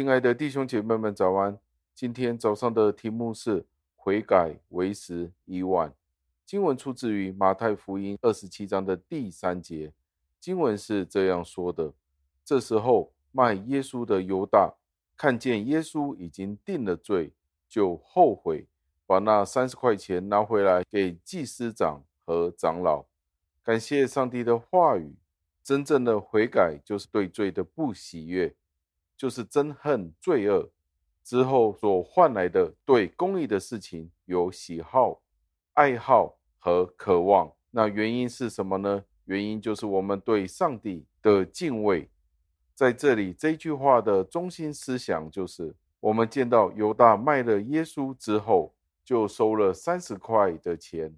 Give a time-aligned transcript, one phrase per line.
[0.00, 1.58] 亲爱的弟兄姐妹们，早安！
[1.94, 5.92] 今天早上的题目是悔改为时已晚。
[6.46, 9.92] 经文出自于马太福音二十七章的第三节。
[10.40, 11.92] 经文是这样说的：
[12.42, 14.72] 这时候，卖耶稣的犹大
[15.18, 17.34] 看见耶稣已经定了罪，
[17.68, 18.66] 就后悔，
[19.06, 23.04] 把那三十块钱拿回来给祭司长和长老。
[23.62, 25.14] 感谢上帝的话语。
[25.62, 28.56] 真正的悔改就是对罪的不喜悦，
[29.20, 30.66] 就是憎恨罪恶
[31.22, 35.20] 之后所换来的对公益的事情有喜好、
[35.74, 37.52] 爱好和渴望。
[37.70, 39.04] 那原因是什么呢？
[39.26, 42.08] 原因就是我们对上帝的敬畏。
[42.74, 48.74] 在这里，这句话的中心思想就是：我们见到犹大卖了耶稣之后，
[49.04, 51.14] 就收了三十块的钱，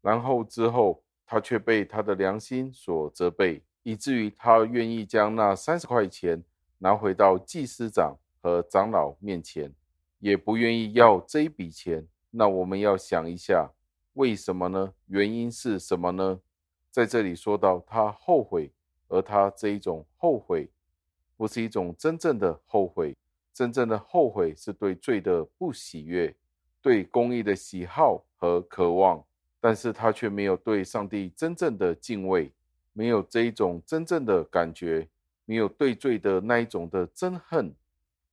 [0.00, 1.00] 然后之后。
[1.24, 6.42] 他却被他的良心所责备，以至于他愿意将那三十块钱
[6.82, 9.72] 拿回到祭司长和长老面前，
[10.18, 12.04] 也不愿意要这一笔钱。
[12.28, 13.70] 那我们要想一下，
[14.14, 14.92] 为什么呢？
[15.06, 16.40] 原因是什么呢？
[16.90, 18.72] 在这里说到他后悔，
[19.06, 20.68] 而他这一种后悔，
[21.36, 23.16] 不是一种真正的后悔，
[23.54, 26.34] 真正的后悔是对罪的不喜悦，
[26.80, 29.24] 对公义的喜好和渴望。
[29.60, 32.52] 但是他却没有对上帝真正的敬畏，
[32.92, 35.08] 没有这一种真正的感觉，
[35.52, 37.74] 没有对罪的那一种的憎恨。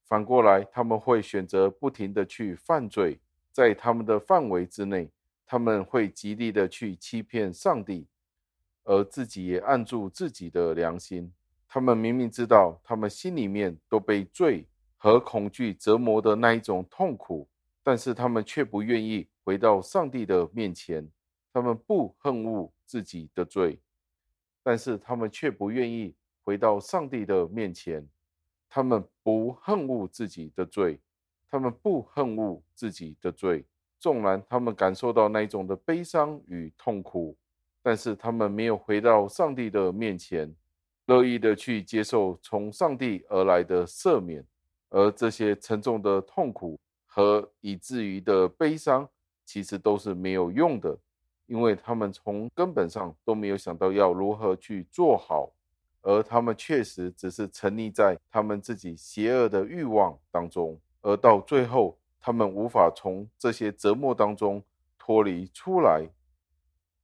[0.05, 3.19] 反过来，他们会选择不停的去犯罪，
[3.51, 5.11] 在他们的范围之内，
[5.45, 8.07] 他们会极力的去欺骗上帝，
[8.85, 11.29] 而自己也按住自己的良心。
[11.67, 14.65] 他们明明知道，他们心里面都被罪
[14.95, 17.49] 和恐惧折磨的那一种痛苦，
[17.83, 21.05] 但是他们却不愿意回到上帝的面前。
[21.51, 23.77] 他们不恨恶自己的罪，
[24.63, 26.15] 但是他们却不愿意
[26.49, 28.03] 回到上帝的面前。
[28.67, 30.99] 他们不恨恶自己的罪，
[31.47, 33.63] 他们不恨恶自己的罪。
[33.99, 37.37] 纵然他们感受到那种的悲伤与痛苦，
[37.83, 40.51] 但是他们没有回到上帝的面前，
[41.05, 44.43] 乐意的去接受从上帝而来的赦免。
[44.89, 49.07] 而这些沉重的痛苦和以至于的悲伤，
[49.45, 50.97] 其实都是没有用的。
[51.45, 55.51] 因为他们从根本上都没有想到要如何去做好，
[56.01, 64.63] 而他们确实只是沉溺在他们自己邪恶的欲望当中，而到最后，他们无法从这些折磨当中
[64.97, 66.07] 脱离出来。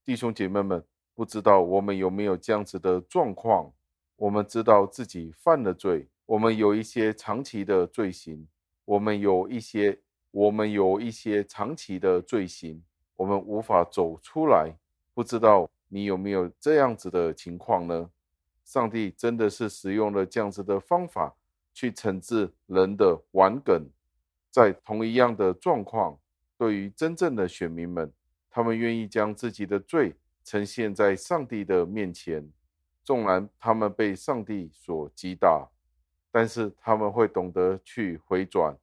[0.03, 3.72] 弟兄姐妹们，不知道我们有没有这样子的状况？
[4.17, 8.47] 我们知道自己犯了罪，我们有一些长期的罪行，
[8.85, 10.00] 我们有一些，
[10.31, 12.84] 我们有一些长期的罪行。
[13.17, 14.78] 我们无法走出来，
[15.13, 18.09] 不知道你有没有这样子的情况呢？
[18.65, 21.33] 上帝真的是使用了这样子的方法
[21.73, 23.87] 去惩治人的顽梗，
[24.51, 26.19] 在同一样的状况，
[26.57, 28.11] 对于真正的选民们，
[28.49, 32.51] 他们愿意将自己的罪呈现在上帝的面前，
[33.03, 35.69] 纵然他们被上帝所击打，
[36.31, 38.75] 但是他们会懂得去回转，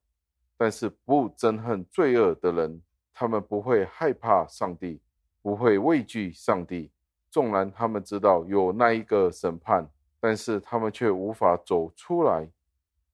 [0.57, 2.83] 但是不憎恨罪恶的人。
[3.15, 4.99] 他们不会害怕上帝，
[5.43, 6.91] 不会畏惧上帝。
[7.33, 9.89] 纵然他们知道有那一个审判，
[10.21, 12.47] 但是他们却无法走出来，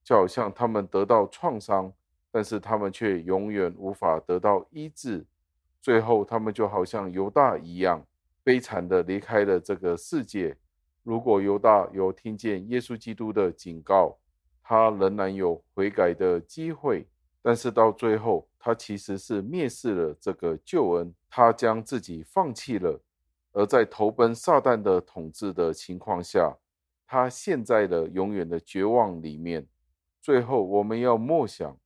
[0.03, 1.93] 就好像他们得到创伤，
[2.29, 5.25] 但是他们却永远无法得到医治。
[5.79, 8.05] 最后，他们就好像犹大一样，
[8.43, 10.57] 悲惨的离开了这个世界。
[11.03, 14.17] 如果犹大有听见耶稣基督的警告，
[14.61, 17.07] 他仍然有悔改的机会。
[17.41, 22.99] 但是到最后，他其实是蔑视了这个救恩，他将自己放弃了，
[23.51, 26.57] 而在投奔撒旦的统治的情况下，
[27.07, 29.67] 他陷在了永远的绝望里面。
[30.21, 31.77] 最后，我们要默想，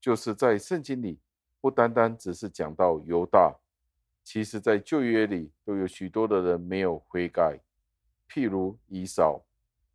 [0.00, 1.18] 就是在圣经里，
[1.60, 3.56] 不单单只是讲到犹大，
[4.22, 7.58] 其实在旧约里都有许多的人没有悔改，
[8.28, 9.44] 譬如以扫。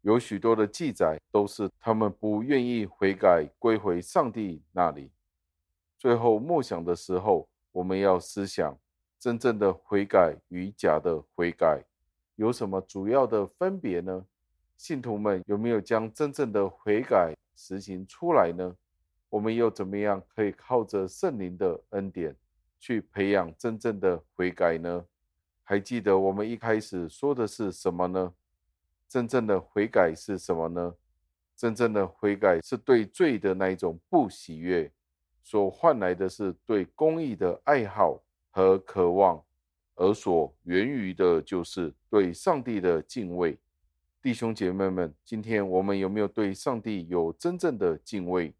[0.01, 5.11] 有许多的记载，都是他们不愿意悔改，归回上帝那里。
[5.97, 8.79] 最后默想的时候，我们要思想：
[9.19, 11.83] 真正的悔改与假的悔改
[12.35, 14.25] 有什么主要的分别呢？
[14.77, 18.77] 信徒们有没有将真正的悔改实行出来呢？
[19.29, 22.33] 我们又怎么样可以靠着圣灵的恩典
[22.79, 25.05] 去培养真正的悔改呢？
[25.63, 28.33] 还记得我们一开始说的是什么呢？
[29.05, 30.95] 真正的悔改是什么呢？
[31.57, 34.89] 真正的悔改是对罪的那一种不喜悦，
[35.43, 39.43] 所换来的是对公义的爱好和渴望，
[39.95, 43.57] 而所源于的就是对上帝的敬畏。
[44.21, 48.53] 弟兄姐妹们，今天我们有没有对上帝有真正的敬畏？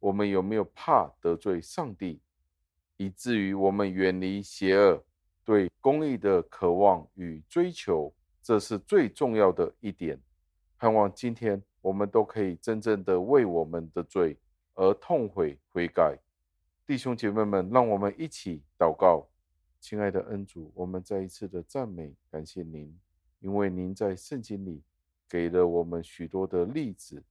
[0.00, 2.20] 我们有没有怕得罪上帝，
[2.98, 5.02] 以至于我们远离邪恶，
[5.44, 8.14] 对公义的渴望与追求？
[8.40, 10.18] 这是最重要的一点。
[10.78, 14.36] 盼望今天我们都可以真正的为我们的罪
[14.74, 16.16] 而痛悔悔改。
[16.88, 19.28] 弟兄姐妹们，让我们一起祷告。
[19.78, 22.98] 亲爱的恩主，我们再一次的赞美感谢您，
[23.40, 24.82] 因为您在圣经里。
[25.28, 27.22] 给了我们许多的例子，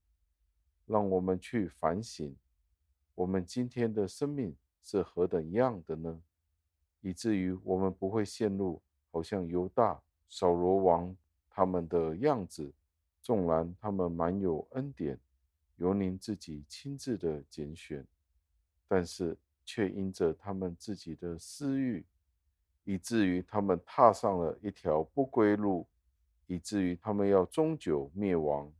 [0.86, 2.38] 让我们去反省，
[3.16, 6.22] 我们今天的生命是何等样的呢？
[7.02, 10.00] 以至于我们不会陷入好像犹大、
[10.30, 11.18] 扫罗王
[11.50, 12.72] 他们的样子。
[13.24, 15.20] 纵然他们满有恩典，
[15.78, 18.06] 由您自己亲自的拣选，
[18.88, 19.36] 但是
[19.68, 22.04] 却因着他们自己的私欲，
[22.86, 25.86] 以至于他们踏上了一条不归路。
[26.50, 28.72] 以至于他们要终久灭亡。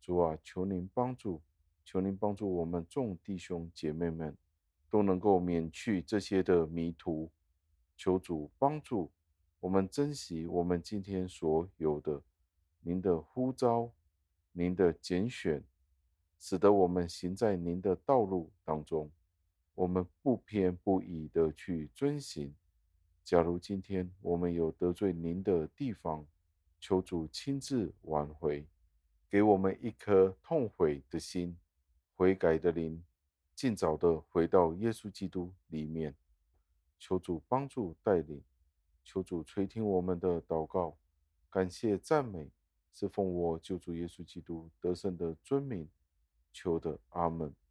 [0.00, 1.40] 主啊，求您帮助，
[1.84, 4.36] 求您帮助我们众弟兄姐妹们，
[4.90, 7.30] 都能够免去这些的迷途。
[7.96, 9.12] 求主帮助
[9.60, 12.20] 我们珍惜我们今天所有的，
[12.80, 13.92] 您的呼召，
[14.50, 15.62] 您的拣选，
[16.40, 19.08] 使得我们行在您的道路当中，
[19.74, 22.54] 我们不偏不倚的去遵行。
[23.24, 26.26] 假如今天我们有得罪您的地方，
[26.78, 28.66] 求主亲自挽回，
[29.28, 31.56] 给我们一颗痛悔的心、
[32.14, 33.02] 悔改的灵，
[33.54, 36.14] 尽早的回到耶稣基督里面。
[36.98, 38.42] 求主帮助带领，
[39.02, 40.96] 求主垂听我们的祷告。
[41.50, 42.50] 感谢赞美，
[42.92, 45.88] 是奉我救主耶稣基督得胜的尊名
[46.52, 46.98] 求的。
[47.10, 47.63] 阿门。